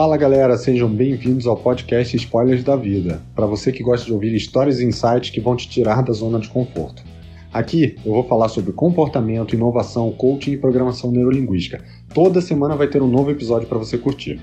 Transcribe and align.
Fala 0.00 0.16
galera, 0.16 0.56
sejam 0.56 0.88
bem-vindos 0.88 1.46
ao 1.46 1.58
podcast 1.58 2.16
Spoilers 2.16 2.64
da 2.64 2.74
Vida, 2.74 3.20
para 3.34 3.44
você 3.44 3.70
que 3.70 3.82
gosta 3.82 4.06
de 4.06 4.14
ouvir 4.14 4.34
histórias 4.34 4.80
e 4.80 4.86
insights 4.86 5.28
que 5.28 5.42
vão 5.42 5.54
te 5.54 5.68
tirar 5.68 6.02
da 6.02 6.10
zona 6.14 6.40
de 6.40 6.48
conforto. 6.48 7.02
Aqui 7.52 7.98
eu 8.02 8.14
vou 8.14 8.24
falar 8.24 8.48
sobre 8.48 8.72
comportamento, 8.72 9.54
inovação, 9.54 10.10
coaching 10.10 10.52
e 10.52 10.56
programação 10.56 11.10
neurolinguística. 11.10 11.84
Toda 12.14 12.40
semana 12.40 12.74
vai 12.76 12.88
ter 12.88 13.02
um 13.02 13.06
novo 13.06 13.30
episódio 13.30 13.68
para 13.68 13.76
você 13.76 13.98
curtir. 13.98 14.40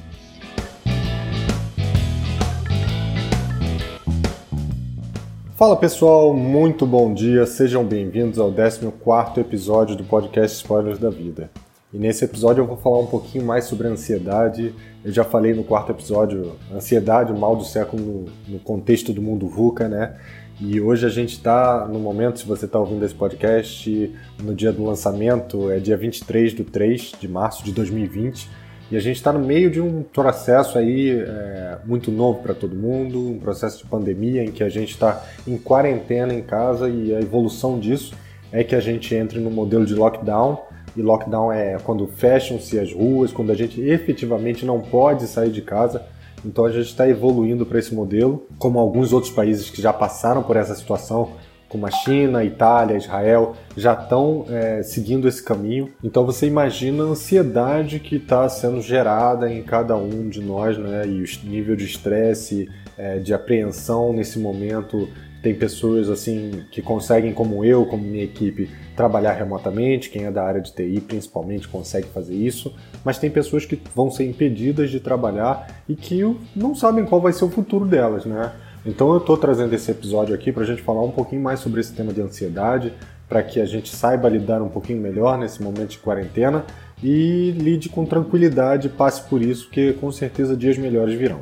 Fala 5.55 5.75
pessoal, 5.75 6.35
muito 6.35 6.85
bom 6.85 7.11
dia, 7.11 7.47
sejam 7.47 7.83
bem-vindos 7.83 8.37
ao 8.37 8.53
14 8.53 9.39
episódio 9.39 9.95
do 9.95 10.03
podcast 10.03 10.55
Spoilers 10.57 10.99
da 10.99 11.09
Vida. 11.09 11.49
E 11.97 11.99
nesse 11.99 12.23
episódio 12.23 12.61
eu 12.61 12.67
vou 12.67 12.77
falar 12.77 12.99
um 12.99 13.07
pouquinho 13.07 13.43
mais 13.43 13.65
sobre 13.65 13.87
ansiedade. 13.87 14.71
Eu 15.03 15.11
já 15.11 15.23
falei 15.23 15.55
no 15.55 15.63
quarto 15.63 15.91
episódio, 15.91 16.55
ansiedade, 16.71 17.31
o 17.31 17.35
mal 17.35 17.55
do 17.55 17.65
século 17.65 18.03
no, 18.47 18.53
no 18.53 18.59
contexto 18.59 19.11
do 19.11 19.19
mundo 19.19 19.47
VUCA, 19.47 19.87
né? 19.87 20.15
E 20.61 20.79
hoje 20.79 21.07
a 21.07 21.09
gente 21.09 21.31
está 21.31 21.87
no 21.87 21.97
momento, 21.97 22.37
se 22.37 22.45
você 22.45 22.65
está 22.65 22.77
ouvindo 22.77 23.03
esse 23.03 23.15
podcast, 23.15 24.15
no 24.43 24.53
dia 24.53 24.71
do 24.71 24.85
lançamento, 24.85 25.71
é 25.71 25.79
dia 25.79 25.97
23 25.97 26.53
de 26.53 26.63
3 26.63 27.13
de 27.19 27.27
março 27.27 27.63
de 27.63 27.71
2020. 27.71 28.47
E 28.91 28.95
a 28.95 28.99
gente 28.99 29.15
está 29.15 29.33
no 29.33 29.39
meio 29.39 29.71
de 29.71 29.81
um 29.81 30.03
processo 30.03 30.77
aí 30.77 31.09
é, 31.09 31.79
muito 31.83 32.11
novo 32.11 32.43
para 32.43 32.53
todo 32.53 32.75
mundo, 32.75 33.27
um 33.27 33.39
processo 33.39 33.79
de 33.79 33.89
pandemia 33.89 34.43
em 34.43 34.51
que 34.51 34.63
a 34.63 34.69
gente 34.69 34.91
está 34.91 35.25
em 35.47 35.57
quarentena 35.57 36.31
em 36.31 36.43
casa 36.43 36.87
e 36.87 37.15
a 37.15 37.19
evolução 37.19 37.79
disso 37.79 38.13
é 38.51 38.63
que 38.63 38.75
a 38.75 38.79
gente 38.79 39.15
entre 39.15 39.39
no 39.39 39.49
modelo 39.49 39.83
de 39.83 39.95
lockdown. 39.95 40.76
E 40.97 41.01
lockdown 41.01 41.51
é 41.51 41.77
quando 41.77 42.07
fecham-se 42.07 42.79
as 42.79 42.91
ruas, 42.91 43.31
quando 43.31 43.51
a 43.51 43.55
gente 43.55 43.79
efetivamente 43.79 44.65
não 44.65 44.81
pode 44.81 45.27
sair 45.27 45.51
de 45.51 45.61
casa. 45.61 46.01
Então 46.43 46.65
a 46.65 46.71
gente 46.71 46.87
está 46.87 47.07
evoluindo 47.07 47.65
para 47.65 47.79
esse 47.79 47.93
modelo, 47.93 48.47
como 48.57 48.79
alguns 48.79 49.13
outros 49.13 49.31
países 49.31 49.69
que 49.69 49.81
já 49.81 49.93
passaram 49.93 50.43
por 50.43 50.55
essa 50.55 50.75
situação, 50.75 51.33
como 51.69 51.85
a 51.85 51.91
China, 51.91 52.43
Itália, 52.43 52.95
Israel, 52.95 53.55
já 53.75 53.93
estão 53.93 54.45
é, 54.49 54.81
seguindo 54.83 55.27
esse 55.27 55.43
caminho. 55.43 55.91
Então 56.03 56.25
você 56.25 56.47
imagina 56.47 57.03
a 57.03 57.07
ansiedade 57.07 57.99
que 57.99 58.15
está 58.15 58.47
sendo 58.49 58.81
gerada 58.81 59.51
em 59.51 59.61
cada 59.63 59.95
um 59.95 60.29
de 60.29 60.41
nós, 60.41 60.77
né? 60.77 61.03
E 61.05 61.21
o 61.21 61.25
nível 61.43 61.75
de 61.75 61.85
estresse, 61.85 62.69
é, 62.97 63.19
de 63.19 63.33
apreensão 63.33 64.13
nesse 64.13 64.39
momento. 64.39 65.09
Tem 65.47 65.55
pessoas 65.55 66.09
assim 66.09 66.65
que 66.69 66.81
conseguem, 66.81 67.33
como 67.33 67.63
eu, 67.63 67.85
como 67.85 68.03
minha 68.03 68.25
equipe, 68.25 68.69
trabalhar 68.97 69.31
remotamente. 69.31 70.09
Quem 70.09 70.25
é 70.25 70.29
da 70.29 70.43
área 70.43 70.59
de 70.59 70.73
TI, 70.73 70.99
principalmente, 70.99 71.69
consegue 71.69 72.07
fazer 72.07 72.35
isso. 72.35 72.75
Mas 73.01 73.17
tem 73.17 73.31
pessoas 73.31 73.65
que 73.65 73.81
vão 73.95 74.11
ser 74.11 74.25
impedidas 74.25 74.91
de 74.91 74.99
trabalhar 74.99 75.65
e 75.87 75.95
que 75.95 76.19
não 76.53 76.75
sabem 76.75 77.05
qual 77.05 77.21
vai 77.21 77.31
ser 77.31 77.45
o 77.45 77.49
futuro 77.49 77.85
delas, 77.85 78.25
né? 78.25 78.51
Então 78.85 79.09
eu 79.13 79.19
estou 79.19 79.37
trazendo 79.37 79.73
esse 79.73 79.89
episódio 79.89 80.35
aqui 80.35 80.51
para 80.51 80.63
a 80.63 80.65
gente 80.65 80.81
falar 80.81 81.01
um 81.01 81.11
pouquinho 81.11 81.41
mais 81.41 81.61
sobre 81.61 81.79
esse 81.79 81.93
tema 81.93 82.11
de 82.11 82.19
ansiedade, 82.19 82.91
para 83.29 83.41
que 83.41 83.61
a 83.61 83.65
gente 83.65 83.95
saiba 83.95 84.27
lidar 84.27 84.61
um 84.61 84.67
pouquinho 84.67 84.99
melhor 84.99 85.37
nesse 85.37 85.63
momento 85.63 85.91
de 85.91 85.99
quarentena 85.99 86.65
e 87.01 87.51
lide 87.51 87.87
com 87.87 88.03
tranquilidade, 88.05 88.89
passe 88.89 89.21
por 89.29 89.41
isso, 89.41 89.69
que 89.69 89.93
com 89.93 90.11
certeza 90.11 90.57
dias 90.57 90.77
melhores 90.77 91.17
virão. 91.17 91.39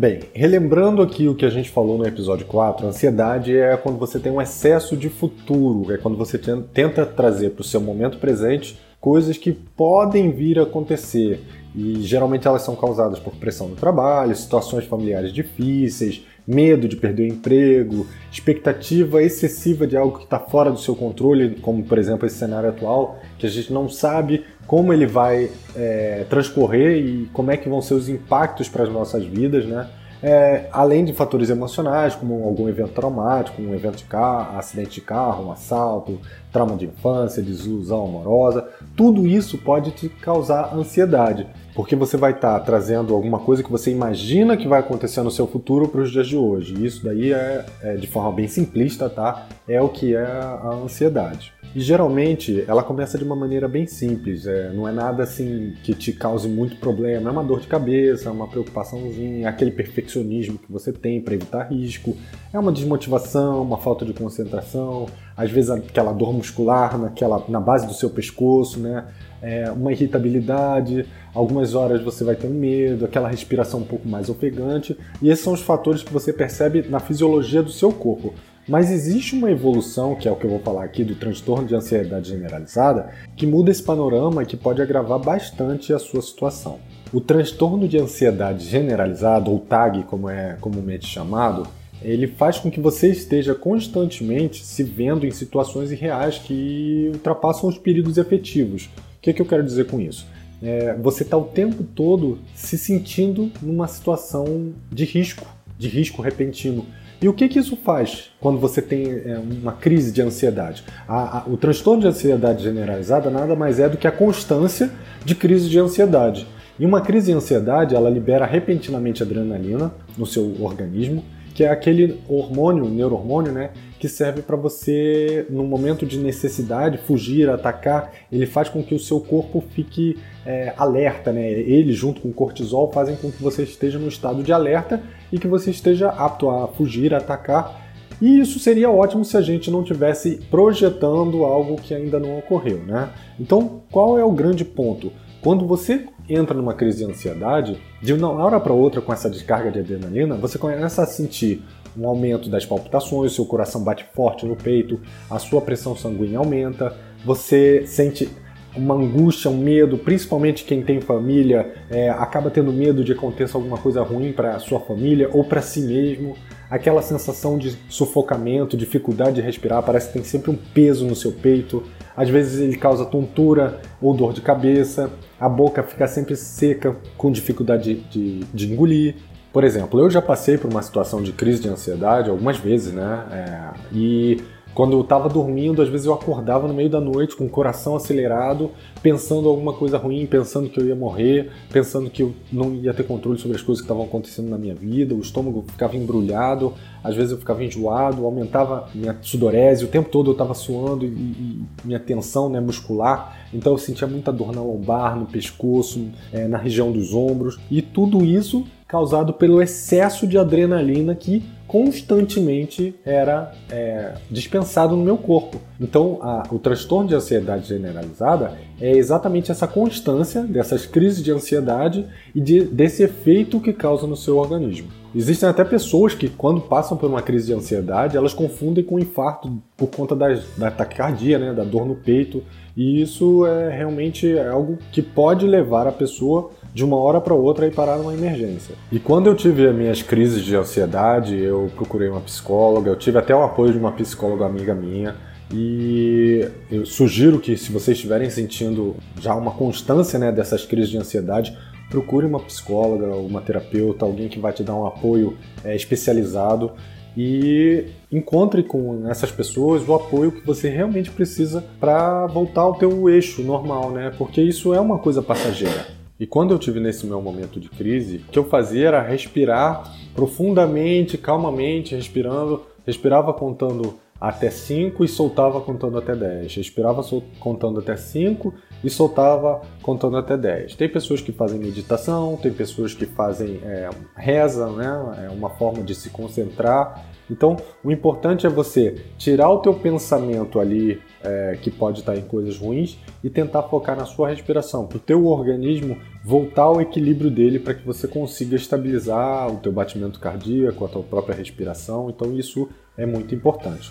Bem, 0.00 0.20
relembrando 0.32 1.02
aqui 1.02 1.28
o 1.28 1.34
que 1.34 1.44
a 1.44 1.50
gente 1.50 1.68
falou 1.68 1.98
no 1.98 2.06
episódio 2.06 2.46
4, 2.46 2.86
ansiedade 2.86 3.54
é 3.54 3.76
quando 3.76 3.98
você 3.98 4.18
tem 4.18 4.32
um 4.32 4.40
excesso 4.40 4.96
de 4.96 5.10
futuro, 5.10 5.92
é 5.92 5.98
quando 5.98 6.16
você 6.16 6.38
tenta 6.38 7.04
trazer 7.04 7.50
para 7.50 7.60
o 7.60 7.64
seu 7.64 7.82
momento 7.82 8.16
presente 8.16 8.80
coisas 8.98 9.36
que 9.36 9.52
podem 9.52 10.30
vir 10.30 10.58
a 10.58 10.62
acontecer. 10.62 11.42
E 11.76 12.00
geralmente 12.00 12.48
elas 12.48 12.62
são 12.62 12.74
causadas 12.74 13.18
por 13.18 13.34
pressão 13.34 13.68
no 13.68 13.76
trabalho, 13.76 14.34
situações 14.34 14.86
familiares 14.86 15.34
difíceis, 15.34 16.24
medo 16.46 16.88
de 16.88 16.96
perder 16.96 17.24
o 17.24 17.34
emprego, 17.34 18.06
expectativa 18.32 19.22
excessiva 19.22 19.86
de 19.86 19.98
algo 19.98 20.16
que 20.16 20.24
está 20.24 20.38
fora 20.38 20.70
do 20.70 20.78
seu 20.78 20.96
controle, 20.96 21.56
como 21.56 21.84
por 21.84 21.98
exemplo 21.98 22.26
esse 22.26 22.38
cenário 22.38 22.70
atual, 22.70 23.18
que 23.38 23.46
a 23.46 23.50
gente 23.50 23.70
não 23.70 23.86
sabe 23.86 24.44
como 24.70 24.92
ele 24.92 25.04
vai 25.04 25.50
é, 25.74 26.24
transcorrer 26.30 26.96
e 26.96 27.28
como 27.32 27.50
é 27.50 27.56
que 27.56 27.68
vão 27.68 27.82
ser 27.82 27.94
os 27.94 28.08
impactos 28.08 28.68
para 28.68 28.84
as 28.84 28.88
nossas 28.88 29.24
vidas, 29.24 29.66
né? 29.66 29.88
É, 30.22 30.68
além 30.70 31.04
de 31.04 31.12
fatores 31.12 31.50
emocionais, 31.50 32.14
como 32.14 32.44
algum 32.44 32.68
evento 32.68 32.92
traumático, 32.92 33.60
um 33.60 33.74
evento 33.74 33.96
de 33.96 34.04
carro, 34.04 34.56
acidente 34.56 34.92
de 34.92 35.00
carro, 35.00 35.48
um 35.48 35.50
assalto, 35.50 36.20
trauma 36.52 36.76
de 36.76 36.84
infância, 36.84 37.42
desilusão 37.42 38.04
amorosa, 38.04 38.68
tudo 38.96 39.26
isso 39.26 39.58
pode 39.58 39.90
te 39.90 40.08
causar 40.08 40.72
ansiedade, 40.72 41.48
porque 41.74 41.96
você 41.96 42.16
vai 42.16 42.30
estar 42.30 42.60
tá 42.60 42.64
trazendo 42.64 43.12
alguma 43.12 43.40
coisa 43.40 43.64
que 43.64 43.70
você 43.72 43.90
imagina 43.90 44.56
que 44.56 44.68
vai 44.68 44.78
acontecer 44.78 45.22
no 45.22 45.32
seu 45.32 45.48
futuro 45.48 45.88
para 45.88 46.02
os 46.02 46.12
dias 46.12 46.28
de 46.28 46.36
hoje. 46.36 46.76
E 46.78 46.86
isso 46.86 47.04
daí 47.04 47.32
é, 47.32 47.66
é, 47.82 47.96
de 47.96 48.06
forma 48.06 48.30
bem 48.30 48.46
simplista, 48.46 49.10
tá? 49.10 49.48
É 49.66 49.82
o 49.82 49.88
que 49.88 50.14
é 50.14 50.22
a 50.22 50.68
ansiedade. 50.84 51.52
E 51.72 51.80
geralmente 51.80 52.64
ela 52.66 52.82
começa 52.82 53.16
de 53.16 53.22
uma 53.22 53.36
maneira 53.36 53.68
bem 53.68 53.86
simples, 53.86 54.44
é, 54.44 54.72
não 54.72 54.88
é 54.88 54.92
nada 54.92 55.22
assim 55.22 55.74
que 55.84 55.94
te 55.94 56.12
cause 56.12 56.48
muito 56.48 56.74
problema, 56.76 57.30
é 57.30 57.32
uma 57.32 57.44
dor 57.44 57.60
de 57.60 57.68
cabeça, 57.68 58.28
uma 58.32 58.48
preocupaçãozinha, 58.48 59.48
aquele 59.48 59.70
perfeccionismo 59.70 60.58
que 60.58 60.70
você 60.70 60.92
tem 60.92 61.20
para 61.20 61.34
evitar 61.34 61.70
risco, 61.70 62.16
é 62.52 62.58
uma 62.58 62.72
desmotivação, 62.72 63.62
uma 63.62 63.78
falta 63.78 64.04
de 64.04 64.12
concentração, 64.12 65.06
às 65.36 65.48
vezes 65.48 65.70
aquela 65.70 66.12
dor 66.12 66.32
muscular 66.32 66.98
naquela, 66.98 67.44
na 67.48 67.60
base 67.60 67.86
do 67.86 67.94
seu 67.94 68.10
pescoço, 68.10 68.80
né? 68.80 69.06
É 69.40 69.70
uma 69.70 69.92
irritabilidade, 69.92 71.06
algumas 71.32 71.74
horas 71.74 72.02
você 72.02 72.24
vai 72.24 72.34
ter 72.34 72.48
um 72.48 72.52
medo, 72.52 73.04
aquela 73.04 73.28
respiração 73.28 73.80
um 73.80 73.84
pouco 73.84 74.06
mais 74.08 74.28
ofegante, 74.28 74.98
e 75.22 75.30
esses 75.30 75.42
são 75.42 75.52
os 75.52 75.62
fatores 75.62 76.02
que 76.02 76.12
você 76.12 76.32
percebe 76.32 76.82
na 76.88 76.98
fisiologia 76.98 77.62
do 77.62 77.70
seu 77.70 77.92
corpo. 77.92 78.34
Mas 78.68 78.90
existe 78.90 79.34
uma 79.34 79.50
evolução, 79.50 80.14
que 80.14 80.28
é 80.28 80.30
o 80.30 80.36
que 80.36 80.44
eu 80.44 80.50
vou 80.50 80.60
falar 80.60 80.84
aqui, 80.84 81.02
do 81.02 81.14
transtorno 81.14 81.66
de 81.66 81.74
ansiedade 81.74 82.30
generalizada, 82.30 83.10
que 83.36 83.46
muda 83.46 83.70
esse 83.70 83.82
panorama 83.82 84.42
e 84.42 84.46
que 84.46 84.56
pode 84.56 84.80
agravar 84.80 85.18
bastante 85.18 85.92
a 85.92 85.98
sua 85.98 86.22
situação. 86.22 86.78
O 87.12 87.20
transtorno 87.20 87.88
de 87.88 87.98
ansiedade 87.98 88.64
generalizada, 88.66 89.50
ou 89.50 89.58
TAG, 89.58 90.04
como 90.04 90.28
é 90.28 90.56
comumente 90.60 91.06
chamado, 91.06 91.66
ele 92.02 92.26
faz 92.26 92.58
com 92.58 92.70
que 92.70 92.80
você 92.80 93.08
esteja 93.08 93.54
constantemente 93.54 94.64
se 94.64 94.82
vendo 94.82 95.26
em 95.26 95.30
situações 95.30 95.90
irreais 95.90 96.38
que 96.38 97.10
ultrapassam 97.12 97.68
os 97.68 97.76
perigos 97.76 98.16
efetivos. 98.16 98.84
O 98.84 99.20
que, 99.20 99.30
é 99.30 99.32
que 99.32 99.42
eu 99.42 99.46
quero 99.46 99.64
dizer 99.64 99.86
com 99.86 100.00
isso? 100.00 100.26
É, 100.62 100.94
você 100.94 101.22
está 101.22 101.36
o 101.36 101.44
tempo 101.44 101.82
todo 101.82 102.38
se 102.54 102.78
sentindo 102.78 103.50
numa 103.60 103.86
situação 103.86 104.72
de 104.90 105.04
risco, 105.04 105.46
de 105.78 105.88
risco 105.88 106.22
repentino. 106.22 106.86
E 107.22 107.28
o 107.28 107.34
que, 107.34 107.48
que 107.48 107.58
isso 107.58 107.76
faz 107.76 108.30
quando 108.40 108.58
você 108.58 108.80
tem 108.80 109.10
é, 109.10 109.38
uma 109.38 109.72
crise 109.72 110.10
de 110.10 110.22
ansiedade? 110.22 110.82
A, 111.06 111.38
a, 111.38 111.44
o 111.46 111.56
transtorno 111.56 112.00
de 112.00 112.08
ansiedade 112.08 112.62
generalizada 112.62 113.28
nada 113.28 113.54
mais 113.54 113.78
é 113.78 113.88
do 113.88 113.98
que 113.98 114.06
a 114.06 114.12
constância 114.12 114.90
de 115.22 115.34
crise 115.34 115.68
de 115.68 115.78
ansiedade. 115.78 116.46
E 116.78 116.86
uma 116.86 117.02
crise 117.02 117.26
de 117.26 117.36
ansiedade, 117.36 117.94
ela 117.94 118.08
libera 118.08 118.46
repentinamente 118.46 119.22
adrenalina 119.22 119.92
no 120.16 120.24
seu 120.24 120.56
organismo, 120.62 121.22
que 121.60 121.64
é 121.64 121.68
aquele 121.68 122.18
hormônio, 122.26 122.86
neurohormônio, 122.86 123.52
né, 123.52 123.72
que 123.98 124.08
serve 124.08 124.40
para 124.40 124.56
você, 124.56 125.44
no 125.50 125.62
momento 125.62 126.06
de 126.06 126.18
necessidade, 126.18 126.96
fugir, 126.96 127.50
atacar. 127.50 128.14
Ele 128.32 128.46
faz 128.46 128.70
com 128.70 128.82
que 128.82 128.94
o 128.94 128.98
seu 128.98 129.20
corpo 129.20 129.62
fique 129.74 130.16
é, 130.46 130.72
alerta, 130.74 131.34
né? 131.34 131.50
Ele, 131.50 131.92
junto 131.92 132.22
com 132.22 132.30
o 132.30 132.32
cortisol, 132.32 132.90
fazem 132.90 133.14
com 133.14 133.30
que 133.30 133.42
você 133.42 133.62
esteja 133.64 133.98
no 133.98 134.08
estado 134.08 134.42
de 134.42 134.54
alerta 134.54 135.02
e 135.30 135.38
que 135.38 135.46
você 135.46 135.70
esteja 135.70 136.08
apto 136.08 136.48
a 136.48 136.66
fugir, 136.66 137.12
atacar. 137.12 137.92
E 138.22 138.40
isso 138.40 138.58
seria 138.58 138.90
ótimo 138.90 139.22
se 139.22 139.36
a 139.36 139.42
gente 139.42 139.70
não 139.70 139.84
tivesse 139.84 140.40
projetando 140.50 141.44
algo 141.44 141.76
que 141.76 141.92
ainda 141.92 142.18
não 142.18 142.38
ocorreu, 142.38 142.78
né? 142.86 143.10
Então, 143.38 143.82
qual 143.92 144.18
é 144.18 144.24
o 144.24 144.32
grande 144.32 144.64
ponto? 144.64 145.12
Quando 145.42 145.66
você 145.66 146.04
entra 146.28 146.54
numa 146.54 146.74
crise 146.74 146.98
de 146.98 147.10
ansiedade, 147.10 147.80
de 148.02 148.12
uma 148.12 148.30
hora 148.30 148.60
para 148.60 148.74
outra 148.74 149.00
com 149.00 149.10
essa 149.10 149.30
descarga 149.30 149.70
de 149.70 149.78
adrenalina, 149.78 150.36
você 150.36 150.58
começa 150.58 151.02
a 151.02 151.06
sentir 151.06 151.62
um 151.96 152.06
aumento 152.06 152.50
das 152.50 152.66
palpitações, 152.66 153.32
seu 153.32 153.46
coração 153.46 153.82
bate 153.82 154.04
forte 154.14 154.44
no 154.44 154.54
peito, 154.54 155.00
a 155.30 155.38
sua 155.38 155.62
pressão 155.62 155.96
sanguínea 155.96 156.38
aumenta, 156.38 156.94
você 157.24 157.84
sente 157.86 158.28
uma 158.76 158.94
angústia, 158.94 159.50
um 159.50 159.56
medo, 159.56 159.98
principalmente 159.98 160.64
quem 160.64 160.82
tem 160.82 161.00
família, 161.00 161.72
é, 161.90 162.10
acaba 162.10 162.50
tendo 162.50 162.72
medo 162.72 163.02
de 163.02 163.12
aconteça 163.12 163.56
alguma 163.56 163.78
coisa 163.78 164.02
ruim 164.02 164.32
para 164.32 164.58
sua 164.58 164.78
família 164.78 165.28
ou 165.32 165.42
para 165.42 165.62
si 165.62 165.80
mesmo. 165.80 166.36
Aquela 166.70 167.02
sensação 167.02 167.58
de 167.58 167.76
sufocamento, 167.88 168.76
dificuldade 168.76 169.36
de 169.36 169.40
respirar, 169.40 169.82
parece 169.82 170.08
que 170.08 170.12
tem 170.12 170.22
sempre 170.22 170.52
um 170.52 170.56
peso 170.72 171.04
no 171.04 171.16
seu 171.16 171.32
peito. 171.32 171.82
Às 172.16 172.28
vezes 172.28 172.60
ele 172.60 172.76
causa 172.76 173.04
tontura 173.04 173.80
ou 174.00 174.14
dor 174.14 174.32
de 174.32 174.40
cabeça, 174.40 175.10
a 175.38 175.48
boca 175.48 175.82
fica 175.82 176.06
sempre 176.06 176.36
seca, 176.36 176.96
com 177.16 177.30
dificuldade 177.30 177.94
de, 177.94 178.40
de, 178.40 178.44
de 178.52 178.72
engolir. 178.72 179.14
Por 179.52 179.64
exemplo, 179.64 179.98
eu 179.98 180.10
já 180.10 180.22
passei 180.22 180.56
por 180.56 180.70
uma 180.70 180.82
situação 180.82 181.22
de 181.22 181.32
crise 181.32 181.62
de 181.62 181.68
ansiedade 181.68 182.30
algumas 182.30 182.56
vezes, 182.58 182.92
né? 182.92 183.24
É, 183.32 183.80
e 183.92 184.40
Quando 184.74 184.92
eu 184.92 185.00
estava 185.00 185.28
dormindo, 185.28 185.82
às 185.82 185.88
vezes 185.88 186.06
eu 186.06 186.14
acordava 186.14 186.68
no 186.68 186.74
meio 186.74 186.88
da 186.88 187.00
noite 187.00 187.36
com 187.36 187.44
o 187.44 187.48
coração 187.48 187.96
acelerado, 187.96 188.70
pensando 189.02 189.48
alguma 189.48 189.72
coisa 189.72 189.98
ruim, 189.98 190.26
pensando 190.26 190.68
que 190.68 190.78
eu 190.78 190.86
ia 190.86 190.94
morrer, 190.94 191.50
pensando 191.72 192.08
que 192.08 192.22
eu 192.22 192.32
não 192.52 192.74
ia 192.74 192.94
ter 192.94 193.02
controle 193.02 193.38
sobre 193.38 193.56
as 193.56 193.62
coisas 193.62 193.82
que 193.82 193.86
estavam 193.86 194.04
acontecendo 194.04 194.48
na 194.48 194.56
minha 194.56 194.74
vida, 194.74 195.14
o 195.14 195.20
estômago 195.20 195.64
ficava 195.68 195.96
embrulhado, 195.96 196.72
às 197.02 197.16
vezes 197.16 197.32
eu 197.32 197.38
ficava 197.38 197.64
enjoado, 197.64 198.24
aumentava 198.24 198.88
minha 198.94 199.16
sudorese, 199.22 199.84
o 199.84 199.88
tempo 199.88 200.08
todo 200.08 200.30
eu 200.30 200.32
estava 200.32 200.54
suando 200.54 201.04
e, 201.04 201.08
e, 201.08 201.64
minha 201.84 201.98
tensão 201.98 202.48
né, 202.48 202.60
muscular, 202.60 203.46
então 203.52 203.72
eu 203.72 203.78
sentia 203.78 204.06
muita 204.06 204.32
dor 204.32 204.54
na 204.54 204.62
lombar, 204.62 205.18
no 205.18 205.26
pescoço, 205.26 206.08
é, 206.32 206.46
na 206.46 206.58
região 206.58 206.92
dos 206.92 207.12
ombros, 207.12 207.58
e 207.70 207.82
tudo 207.82 208.24
isso 208.24 208.64
causado 208.90 209.32
pelo 209.32 209.62
excesso 209.62 210.26
de 210.26 210.36
adrenalina 210.36 211.14
que 211.14 211.44
constantemente 211.66 212.92
era 213.04 213.54
é, 213.70 214.14
dispensado 214.28 214.96
no 214.96 215.04
meu 215.04 215.16
corpo. 215.16 215.60
Então, 215.80 216.18
a, 216.20 216.42
o 216.50 216.58
transtorno 216.58 217.08
de 217.08 217.14
ansiedade 217.14 217.68
generalizada 217.68 218.58
é 218.80 218.90
exatamente 218.90 219.52
essa 219.52 219.68
constância 219.68 220.42
dessas 220.42 220.84
crises 220.84 221.22
de 221.22 221.30
ansiedade 221.30 222.04
e 222.34 222.40
de, 222.40 222.64
desse 222.64 223.04
efeito 223.04 223.60
que 223.60 223.72
causa 223.72 224.08
no 224.08 224.16
seu 224.16 224.36
organismo. 224.36 224.99
Existem 225.14 225.48
até 225.48 225.64
pessoas 225.64 226.14
que, 226.14 226.28
quando 226.28 226.60
passam 226.60 226.96
por 226.96 227.08
uma 227.08 227.20
crise 227.20 227.46
de 227.46 227.52
ansiedade, 227.52 228.16
elas 228.16 228.32
confundem 228.32 228.84
com 228.84 228.98
infarto 228.98 229.60
por 229.76 229.88
conta 229.88 230.14
das, 230.14 230.44
da 230.56 230.70
taquicardia, 230.70 231.38
né, 231.38 231.52
da 231.52 231.64
dor 231.64 231.84
no 231.84 231.96
peito, 231.96 232.42
e 232.76 233.02
isso 233.02 233.44
é 233.46 233.76
realmente 233.76 234.38
algo 234.38 234.78
que 234.92 235.02
pode 235.02 235.46
levar 235.46 235.86
a 235.86 235.92
pessoa 235.92 236.50
de 236.72 236.84
uma 236.84 236.96
hora 236.96 237.20
para 237.20 237.34
outra 237.34 237.66
e 237.66 237.70
parar 237.70 237.98
numa 237.98 238.14
emergência. 238.14 238.74
E 238.92 238.98
quando 238.98 239.26
eu 239.26 239.34
tive 239.34 239.66
as 239.66 239.74
minhas 239.74 240.02
crises 240.02 240.44
de 240.44 240.54
ansiedade, 240.54 241.36
eu 241.36 241.70
procurei 241.74 242.08
uma 242.08 242.20
psicóloga, 242.20 242.90
eu 242.90 242.96
tive 242.96 243.18
até 243.18 243.34
o 243.34 243.42
apoio 243.42 243.72
de 243.72 243.78
uma 243.78 243.92
psicóloga 243.92 244.46
amiga 244.46 244.74
minha. 244.74 245.16
E 245.52 246.48
eu 246.70 246.86
sugiro 246.86 247.40
que, 247.40 247.56
se 247.56 247.72
vocês 247.72 247.96
estiverem 247.96 248.30
sentindo 248.30 248.94
já 249.20 249.34
uma 249.34 249.50
constância 249.50 250.16
né, 250.16 250.30
dessas 250.30 250.64
crises 250.64 250.90
de 250.90 250.96
ansiedade, 250.96 251.56
procure 251.90 252.24
uma 252.24 252.40
psicóloga, 252.40 253.14
uma 253.16 253.40
terapeuta, 253.42 254.06
alguém 254.06 254.28
que 254.28 254.38
vai 254.38 254.52
te 254.52 254.62
dar 254.62 254.74
um 254.74 254.86
apoio 254.86 255.36
é, 255.64 255.74
especializado 255.74 256.72
e 257.16 257.86
encontre 258.10 258.62
com 258.62 259.08
essas 259.08 259.32
pessoas 259.32 259.86
o 259.86 259.94
apoio 259.94 260.30
que 260.32 260.46
você 260.46 260.68
realmente 260.68 261.10
precisa 261.10 261.64
para 261.80 262.26
voltar 262.28 262.62
ao 262.62 262.74
teu 262.74 263.10
eixo 263.10 263.42
normal, 263.42 263.90
né? 263.90 264.12
Porque 264.16 264.40
isso 264.40 264.72
é 264.72 264.80
uma 264.80 264.98
coisa 264.98 265.20
passageira. 265.20 265.86
E 266.18 266.26
quando 266.26 266.52
eu 266.52 266.58
tive 266.58 266.78
nesse 266.78 267.06
meu 267.06 267.20
momento 267.20 267.58
de 267.58 267.68
crise, 267.68 268.18
o 268.18 268.30
que 268.30 268.38
eu 268.38 268.44
fazia 268.44 268.88
era 268.88 269.02
respirar 269.02 269.90
profundamente, 270.14 271.18
calmamente, 271.18 271.94
respirando, 271.94 272.62
respirava 272.86 273.32
contando 273.32 273.98
até 274.20 274.50
5 274.50 275.02
e 275.04 275.08
soltava 275.08 275.60
contando 275.60 275.96
até 275.96 276.14
10. 276.14 276.54
Respirava 276.54 277.02
contando 277.38 277.80
até 277.80 277.96
5 277.96 278.52
e 278.84 278.90
soltava 278.90 279.62
contando 279.82 280.16
até 280.16 280.36
10. 280.36 280.74
Tem 280.76 280.88
pessoas 280.88 281.22
que 281.22 281.32
fazem 281.32 281.58
meditação, 281.58 282.36
tem 282.36 282.52
pessoas 282.52 282.92
que 282.92 283.06
fazem 283.06 283.60
é, 283.64 283.88
reza, 284.14 284.68
né? 284.70 285.26
é 285.26 285.30
uma 285.30 285.48
forma 285.48 285.82
de 285.82 285.94
se 285.94 286.10
concentrar. 286.10 287.02
Então, 287.30 287.56
o 287.84 287.90
importante 287.90 288.46
é 288.46 288.50
você 288.50 288.96
tirar 289.16 289.48
o 289.50 289.58
teu 289.58 289.72
pensamento 289.72 290.58
ali, 290.58 291.00
é, 291.22 291.56
que 291.62 291.70
pode 291.70 292.00
estar 292.00 292.16
em 292.16 292.22
coisas 292.22 292.58
ruins, 292.58 292.98
e 293.22 293.30
tentar 293.30 293.62
focar 293.64 293.96
na 293.96 294.04
sua 294.04 294.28
respiração, 294.28 294.86
para 294.86 294.96
o 294.96 295.00
teu 295.00 295.26
organismo 295.26 295.96
voltar 296.24 296.62
ao 296.62 296.80
equilíbrio 296.80 297.30
dele 297.30 297.58
para 297.58 297.74
que 297.74 297.86
você 297.86 298.08
consiga 298.08 298.56
estabilizar 298.56 299.48
o 299.50 299.58
teu 299.58 299.72
batimento 299.72 300.18
cardíaco, 300.18 300.84
a 300.84 300.88
tua 300.88 301.02
própria 301.02 301.34
respiração. 301.34 302.10
Então, 302.10 302.36
isso 302.36 302.68
é 302.96 303.06
muito 303.06 303.34
importante. 303.34 303.90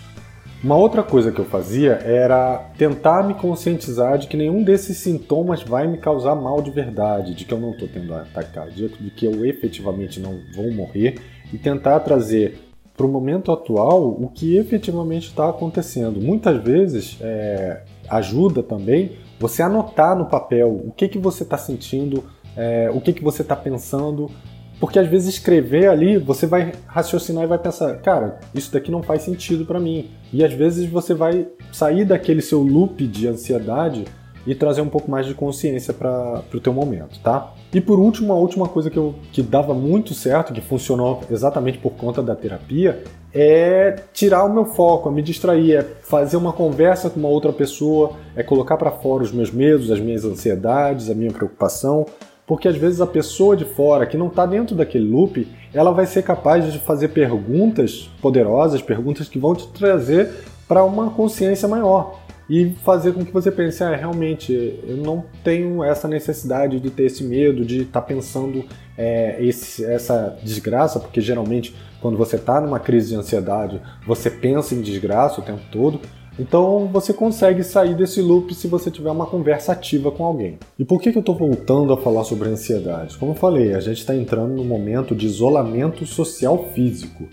Uma 0.62 0.76
outra 0.76 1.02
coisa 1.02 1.32
que 1.32 1.38
eu 1.38 1.46
fazia 1.46 1.92
era 1.92 2.58
tentar 2.76 3.26
me 3.26 3.32
conscientizar 3.32 4.18
de 4.18 4.28
que 4.28 4.36
nenhum 4.36 4.62
desses 4.62 4.98
sintomas 4.98 5.62
vai 5.62 5.86
me 5.86 5.96
causar 5.96 6.34
mal 6.34 6.60
de 6.60 6.70
verdade, 6.70 7.34
de 7.34 7.46
que 7.46 7.54
eu 7.54 7.58
não 7.58 7.70
estou 7.70 7.88
tendo 7.88 8.12
ataque 8.12 8.52
cardíaco, 8.52 9.02
de 9.02 9.10
que 9.10 9.24
eu 9.24 9.42
efetivamente 9.46 10.20
não 10.20 10.38
vou 10.54 10.70
morrer 10.70 11.18
e 11.50 11.56
tentar 11.56 12.00
trazer 12.00 12.58
para 13.00 13.06
o 13.06 13.10
momento 13.10 13.50
atual 13.50 14.10
o 14.10 14.28
que 14.28 14.58
efetivamente 14.58 15.28
está 15.28 15.48
acontecendo. 15.48 16.20
Muitas 16.20 16.62
vezes 16.62 17.16
é, 17.22 17.80
ajuda 18.06 18.62
também 18.62 19.12
você 19.38 19.62
anotar 19.62 20.14
no 20.14 20.26
papel 20.26 20.68
o 20.86 20.92
que, 20.92 21.08
que 21.08 21.18
você 21.18 21.42
está 21.42 21.56
sentindo, 21.56 22.22
é, 22.54 22.90
o 22.92 23.00
que, 23.00 23.14
que 23.14 23.24
você 23.24 23.40
está 23.40 23.56
pensando, 23.56 24.30
porque 24.78 24.98
às 24.98 25.08
vezes 25.08 25.32
escrever 25.36 25.88
ali 25.88 26.18
você 26.18 26.46
vai 26.46 26.72
raciocinar 26.86 27.44
e 27.44 27.46
vai 27.46 27.56
pensar, 27.56 27.96
cara, 28.02 28.38
isso 28.54 28.70
daqui 28.70 28.90
não 28.90 29.02
faz 29.02 29.22
sentido 29.22 29.64
para 29.64 29.80
mim. 29.80 30.10
E 30.30 30.44
às 30.44 30.52
vezes 30.52 30.84
você 30.84 31.14
vai 31.14 31.48
sair 31.72 32.04
daquele 32.04 32.42
seu 32.42 32.60
loop 32.60 33.06
de 33.06 33.26
ansiedade 33.26 34.04
e 34.46 34.54
trazer 34.54 34.80
um 34.80 34.88
pouco 34.88 35.10
mais 35.10 35.26
de 35.26 35.34
consciência 35.34 35.92
para 35.92 36.42
o 36.52 36.60
teu 36.60 36.72
momento, 36.72 37.18
tá? 37.20 37.52
E 37.72 37.80
por 37.80 37.98
último, 37.98 38.32
a 38.32 38.36
última 38.36 38.66
coisa 38.68 38.90
que, 38.90 38.96
eu, 38.96 39.14
que 39.32 39.42
dava 39.42 39.74
muito 39.74 40.14
certo, 40.14 40.52
que 40.52 40.60
funcionou 40.60 41.20
exatamente 41.30 41.78
por 41.78 41.92
conta 41.92 42.22
da 42.22 42.34
terapia, 42.34 43.02
é 43.32 43.96
tirar 44.12 44.44
o 44.44 44.52
meu 44.52 44.64
foco, 44.64 45.08
é 45.08 45.12
me 45.12 45.22
distrair, 45.22 45.76
é 45.76 45.82
fazer 45.82 46.36
uma 46.36 46.52
conversa 46.52 47.08
com 47.08 47.20
uma 47.20 47.28
outra 47.28 47.52
pessoa, 47.52 48.12
é 48.34 48.42
colocar 48.42 48.76
para 48.76 48.90
fora 48.90 49.22
os 49.22 49.30
meus 49.30 49.52
medos, 49.52 49.90
as 49.90 50.00
minhas 50.00 50.24
ansiedades, 50.24 51.08
a 51.08 51.14
minha 51.14 51.30
preocupação, 51.30 52.06
porque 52.46 52.66
às 52.66 52.76
vezes 52.76 53.00
a 53.00 53.06
pessoa 53.06 53.56
de 53.56 53.64
fora 53.64 54.06
que 54.06 54.16
não 54.16 54.26
está 54.26 54.44
dentro 54.44 54.74
daquele 54.74 55.08
loop, 55.08 55.46
ela 55.72 55.92
vai 55.92 56.06
ser 56.06 56.22
capaz 56.22 56.72
de 56.72 56.80
fazer 56.80 57.08
perguntas 57.08 58.10
poderosas, 58.20 58.82
perguntas 58.82 59.28
que 59.28 59.38
vão 59.38 59.54
te 59.54 59.68
trazer 59.68 60.28
para 60.66 60.82
uma 60.82 61.10
consciência 61.10 61.68
maior 61.68 62.18
e 62.50 62.74
fazer 62.84 63.12
com 63.12 63.24
que 63.24 63.32
você 63.32 63.48
pense, 63.48 63.80
ah, 63.84 63.94
realmente, 63.94 64.52
eu 64.84 64.96
não 64.96 65.24
tenho 65.44 65.84
essa 65.84 66.08
necessidade 66.08 66.80
de 66.80 66.90
ter 66.90 67.04
esse 67.04 67.22
medo, 67.22 67.64
de 67.64 67.82
estar 67.82 68.00
tá 68.00 68.06
pensando 68.06 68.64
é, 68.98 69.36
esse, 69.40 69.84
essa 69.84 70.36
desgraça, 70.42 70.98
porque 70.98 71.20
geralmente 71.20 71.72
quando 72.00 72.18
você 72.18 72.34
está 72.34 72.60
numa 72.60 72.80
crise 72.80 73.10
de 73.10 73.14
ansiedade, 73.14 73.80
você 74.04 74.28
pensa 74.28 74.74
em 74.74 74.80
desgraça 74.80 75.40
o 75.40 75.44
tempo 75.44 75.62
todo. 75.70 76.00
Então 76.40 76.88
você 76.92 77.12
consegue 77.12 77.62
sair 77.62 77.94
desse 77.94 78.20
loop 78.20 78.52
se 78.52 78.66
você 78.66 78.90
tiver 78.90 79.12
uma 79.12 79.26
conversa 79.26 79.70
ativa 79.70 80.10
com 80.10 80.24
alguém. 80.24 80.58
E 80.76 80.84
por 80.84 81.00
que, 81.00 81.12
que 81.12 81.18
eu 81.18 81.20
estou 81.20 81.36
voltando 81.36 81.92
a 81.92 81.96
falar 81.96 82.24
sobre 82.24 82.48
ansiedade? 82.48 83.16
Como 83.16 83.30
eu 83.30 83.36
falei, 83.36 83.74
a 83.74 83.80
gente 83.80 83.98
está 83.98 84.14
entrando 84.14 84.54
num 84.54 84.64
momento 84.64 85.14
de 85.14 85.26
isolamento 85.26 86.04
social 86.04 86.70
físico 86.74 87.28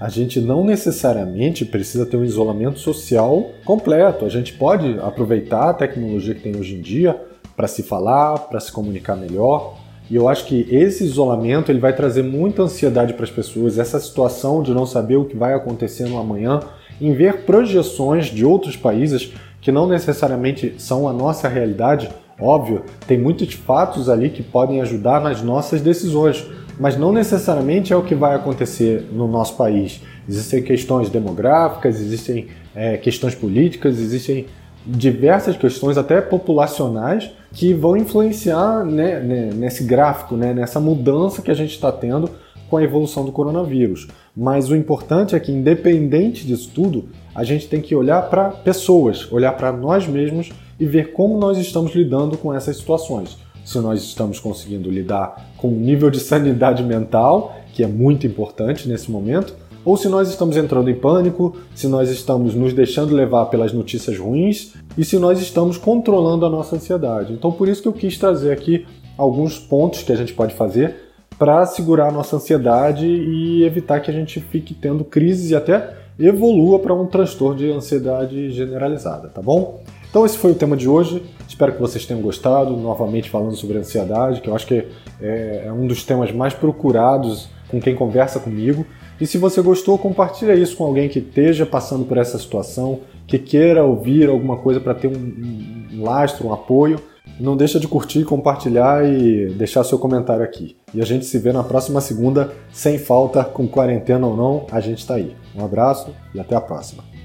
a 0.00 0.08
gente 0.08 0.40
não 0.40 0.64
necessariamente 0.64 1.64
precisa 1.64 2.06
ter 2.06 2.16
um 2.16 2.24
isolamento 2.24 2.78
social 2.78 3.50
completo. 3.64 4.24
A 4.24 4.28
gente 4.28 4.52
pode 4.52 4.98
aproveitar 5.00 5.70
a 5.70 5.74
tecnologia 5.74 6.34
que 6.34 6.42
tem 6.42 6.56
hoje 6.56 6.76
em 6.76 6.80
dia 6.80 7.20
para 7.56 7.66
se 7.66 7.82
falar, 7.82 8.38
para 8.38 8.60
se 8.60 8.70
comunicar 8.70 9.16
melhor. 9.16 9.76
E 10.08 10.14
eu 10.14 10.28
acho 10.28 10.46
que 10.46 10.66
esse 10.70 11.04
isolamento 11.04 11.70
ele 11.70 11.80
vai 11.80 11.94
trazer 11.94 12.22
muita 12.22 12.62
ansiedade 12.62 13.12
para 13.12 13.24
as 13.24 13.30
pessoas, 13.30 13.78
essa 13.78 13.98
situação 13.98 14.62
de 14.62 14.72
não 14.72 14.86
saber 14.86 15.16
o 15.16 15.24
que 15.24 15.36
vai 15.36 15.52
acontecer 15.52 16.08
no 16.08 16.18
amanhã, 16.18 16.60
em 17.00 17.12
ver 17.12 17.42
projeções 17.42 18.26
de 18.26 18.44
outros 18.44 18.76
países 18.76 19.32
que 19.60 19.72
não 19.72 19.86
necessariamente 19.86 20.76
são 20.78 21.08
a 21.08 21.12
nossa 21.12 21.48
realidade. 21.48 22.08
Óbvio, 22.40 22.84
tem 23.06 23.18
muitos 23.18 23.52
fatos 23.54 24.08
ali 24.08 24.30
que 24.30 24.42
podem 24.42 24.80
ajudar 24.80 25.20
nas 25.20 25.42
nossas 25.42 25.80
decisões, 25.80 26.46
mas 26.78 26.96
não 26.96 27.12
necessariamente 27.12 27.92
é 27.92 27.96
o 27.96 28.02
que 28.02 28.14
vai 28.14 28.34
acontecer 28.34 29.08
no 29.12 29.26
nosso 29.26 29.56
país. 29.56 30.00
Existem 30.28 30.62
questões 30.62 31.10
demográficas, 31.10 32.00
existem 32.00 32.48
é, 32.74 32.96
questões 32.96 33.34
políticas, 33.34 33.98
existem 33.98 34.46
diversas 34.86 35.56
questões, 35.56 35.98
até 35.98 36.20
populacionais, 36.20 37.30
que 37.52 37.74
vão 37.74 37.96
influenciar 37.96 38.84
né, 38.84 39.20
né, 39.20 39.50
nesse 39.54 39.84
gráfico, 39.84 40.36
né, 40.36 40.54
nessa 40.54 40.80
mudança 40.80 41.42
que 41.42 41.50
a 41.50 41.54
gente 41.54 41.72
está 41.72 41.90
tendo 41.90 42.30
com 42.70 42.76
a 42.76 42.82
evolução 42.82 43.24
do 43.24 43.32
coronavírus. 43.32 44.08
Mas 44.36 44.70
o 44.70 44.76
importante 44.76 45.34
é 45.34 45.40
que, 45.40 45.50
independente 45.50 46.46
disso 46.46 46.70
tudo, 46.74 47.08
a 47.34 47.42
gente 47.42 47.66
tem 47.66 47.80
que 47.80 47.94
olhar 47.94 48.22
para 48.30 48.50
pessoas, 48.50 49.30
olhar 49.32 49.52
para 49.52 49.72
nós 49.72 50.06
mesmos 50.06 50.50
e 50.78 50.86
ver 50.86 51.12
como 51.12 51.38
nós 51.38 51.58
estamos 51.58 51.94
lidando 51.94 52.36
com 52.36 52.54
essas 52.54 52.76
situações 52.76 53.36
se 53.68 53.78
nós 53.80 54.02
estamos 54.02 54.40
conseguindo 54.40 54.90
lidar 54.90 55.52
com 55.58 55.68
o 55.68 55.78
nível 55.78 56.08
de 56.08 56.18
sanidade 56.18 56.82
mental, 56.82 57.54
que 57.74 57.84
é 57.84 57.86
muito 57.86 58.26
importante 58.26 58.88
nesse 58.88 59.10
momento, 59.10 59.54
ou 59.84 59.94
se 59.94 60.08
nós 60.08 60.30
estamos 60.30 60.56
entrando 60.56 60.88
em 60.88 60.94
pânico, 60.94 61.54
se 61.74 61.86
nós 61.86 62.08
estamos 62.08 62.54
nos 62.54 62.72
deixando 62.72 63.14
levar 63.14 63.44
pelas 63.46 63.70
notícias 63.74 64.18
ruins 64.18 64.72
e 64.96 65.04
se 65.04 65.18
nós 65.18 65.38
estamos 65.38 65.76
controlando 65.76 66.46
a 66.46 66.48
nossa 66.48 66.76
ansiedade. 66.76 67.34
Então, 67.34 67.52
por 67.52 67.68
isso 67.68 67.82
que 67.82 67.88
eu 67.88 67.92
quis 67.92 68.16
trazer 68.16 68.52
aqui 68.52 68.86
alguns 69.18 69.58
pontos 69.58 70.02
que 70.02 70.12
a 70.12 70.16
gente 70.16 70.32
pode 70.32 70.54
fazer 70.54 70.96
para 71.38 71.66
segurar 71.66 72.08
a 72.08 72.12
nossa 72.12 72.36
ansiedade 72.36 73.06
e 73.06 73.64
evitar 73.64 74.00
que 74.00 74.10
a 74.10 74.14
gente 74.14 74.40
fique 74.40 74.72
tendo 74.72 75.04
crises 75.04 75.50
e 75.50 75.54
até 75.54 75.94
evolua 76.18 76.78
para 76.78 76.94
um 76.94 77.04
transtorno 77.04 77.58
de 77.58 77.70
ansiedade 77.70 78.50
generalizada, 78.50 79.28
tá 79.28 79.42
bom? 79.42 79.82
Então 80.10 80.24
esse 80.24 80.38
foi 80.38 80.52
o 80.52 80.54
tema 80.54 80.76
de 80.76 80.88
hoje. 80.88 81.22
Espero 81.46 81.72
que 81.72 81.80
vocês 81.80 82.06
tenham 82.06 82.22
gostado. 82.22 82.76
Novamente 82.76 83.28
falando 83.28 83.56
sobre 83.56 83.78
ansiedade, 83.78 84.40
que 84.40 84.48
eu 84.48 84.54
acho 84.54 84.66
que 84.66 84.86
é, 85.20 85.64
é 85.66 85.72
um 85.72 85.86
dos 85.86 86.02
temas 86.02 86.32
mais 86.32 86.54
procurados 86.54 87.48
com 87.68 87.80
quem 87.80 87.94
conversa 87.94 88.40
comigo. 88.40 88.86
E 89.20 89.26
se 89.26 89.36
você 89.36 89.60
gostou, 89.60 89.98
compartilha 89.98 90.54
isso 90.54 90.76
com 90.76 90.84
alguém 90.84 91.08
que 91.08 91.18
esteja 91.18 91.66
passando 91.66 92.04
por 92.04 92.16
essa 92.16 92.38
situação, 92.38 93.00
que 93.26 93.38
queira 93.38 93.84
ouvir 93.84 94.28
alguma 94.28 94.56
coisa 94.56 94.80
para 94.80 94.94
ter 94.94 95.08
um, 95.08 96.02
lastro, 96.02 96.46
um 96.46 96.52
apoio. 96.52 97.00
Não 97.38 97.56
deixa 97.56 97.78
de 97.78 97.86
curtir, 97.86 98.24
compartilhar 98.24 99.04
e 99.04 99.52
deixar 99.54 99.84
seu 99.84 99.98
comentário 99.98 100.42
aqui. 100.42 100.76
E 100.94 101.02
a 101.02 101.04
gente 101.04 101.26
se 101.26 101.38
vê 101.38 101.52
na 101.52 101.62
próxima 101.62 102.00
segunda, 102.00 102.52
sem 102.72 102.96
falta, 102.98 103.44
com 103.44 103.68
quarentena 103.68 104.26
ou 104.26 104.36
não, 104.36 104.66
a 104.70 104.80
gente 104.80 104.98
está 104.98 105.14
aí. 105.14 105.36
Um 105.54 105.64
abraço 105.64 106.14
e 106.34 106.40
até 106.40 106.56
a 106.56 106.60
próxima. 106.60 107.17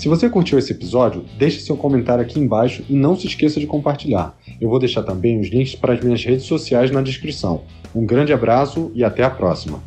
Se 0.00 0.08
você 0.08 0.30
curtiu 0.30 0.58
esse 0.58 0.72
episódio, 0.72 1.26
deixe 1.36 1.60
seu 1.60 1.76
comentário 1.76 2.24
aqui 2.24 2.40
embaixo 2.40 2.82
e 2.88 2.94
não 2.94 3.14
se 3.14 3.26
esqueça 3.26 3.60
de 3.60 3.66
compartilhar. 3.66 4.34
Eu 4.58 4.70
vou 4.70 4.78
deixar 4.78 5.02
também 5.02 5.38
os 5.38 5.48
links 5.48 5.74
para 5.74 5.92
as 5.92 6.00
minhas 6.00 6.24
redes 6.24 6.46
sociais 6.46 6.90
na 6.90 7.02
descrição. 7.02 7.64
Um 7.94 8.06
grande 8.06 8.32
abraço 8.32 8.90
e 8.94 9.04
até 9.04 9.22
a 9.22 9.28
próxima! 9.28 9.82